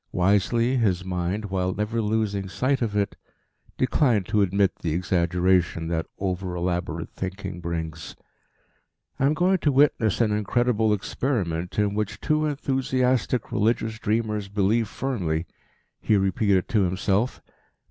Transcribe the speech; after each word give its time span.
Wisely, 0.13 0.77
his 0.77 1.05
mind, 1.05 1.51
while 1.51 1.75
never 1.75 2.01
losing 2.01 2.49
sight 2.49 2.81
of 2.81 2.95
it, 2.97 3.15
declined 3.77 4.25
to 4.25 4.41
admit 4.41 4.77
the 4.77 4.93
exaggeration 4.93 5.89
that 5.89 6.07
over 6.17 6.55
elaborate 6.55 7.11
thinking 7.11 7.59
brings. 7.61 8.15
"I'm 9.19 9.35
going 9.35 9.59
to 9.59 9.71
witness 9.71 10.19
an 10.19 10.31
incredible 10.31 10.91
experiment 10.91 11.77
in 11.77 11.93
which 11.93 12.19
two 12.19 12.47
enthusiastic 12.47 13.51
religious 13.51 13.99
dreamers 13.99 14.47
believe 14.47 14.87
firmly," 14.87 15.45
he 15.99 16.17
repeated 16.17 16.67
to 16.69 16.81
himself. 16.81 17.39